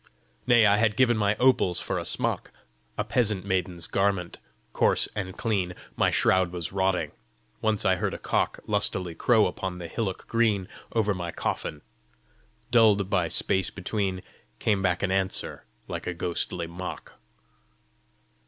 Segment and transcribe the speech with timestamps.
[0.47, 2.49] "Nay, I had given my opals for a smock,
[2.97, 4.39] A peasant maiden's garment,
[4.73, 7.11] coarse and clean: My shroud was rotting!
[7.61, 11.83] Once I heard a cock Lustily crow upon the hillock green Over my coffin.
[12.71, 14.23] Dulled by space between,
[14.57, 17.19] Came back an answer like a ghostly mock."